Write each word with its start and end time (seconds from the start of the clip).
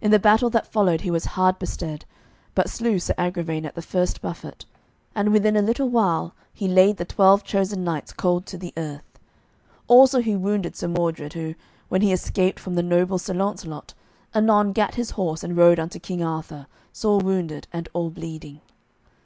In 0.00 0.12
the 0.12 0.20
battle 0.20 0.48
that 0.50 0.68
followed 0.68 1.00
he 1.00 1.10
was 1.10 1.24
hard 1.24 1.58
bestead, 1.58 2.04
but 2.54 2.70
slew 2.70 3.00
Sir 3.00 3.14
Agravaine 3.18 3.66
at 3.66 3.74
the 3.74 3.82
first 3.82 4.22
buffet, 4.22 4.64
and 5.12 5.32
within 5.32 5.56
a 5.56 5.60
little 5.60 5.88
while 5.88 6.36
he 6.54 6.68
laid 6.68 6.98
the 6.98 7.04
twelve 7.04 7.42
chosen 7.42 7.82
knights 7.82 8.12
cold 8.12 8.46
to 8.46 8.56
the 8.56 8.72
earth. 8.76 9.18
Also 9.88 10.20
he 10.20 10.36
wounded 10.36 10.76
Sir 10.76 10.86
Mordred, 10.86 11.32
who, 11.32 11.56
when 11.88 12.00
he 12.02 12.12
escaped 12.12 12.60
from 12.60 12.76
the 12.76 12.80
noble 12.84 13.18
Sir 13.18 13.34
Launcelot, 13.34 13.92
anon 14.32 14.70
gat 14.70 14.94
his 14.94 15.10
horse 15.18 15.42
and 15.42 15.56
rode 15.56 15.80
unto 15.80 15.98
King 15.98 16.22
Arthur, 16.22 16.68
sore 16.92 17.18
wounded 17.18 17.66
and 17.72 17.88
all 17.92 18.10
bleeding. 18.10 18.60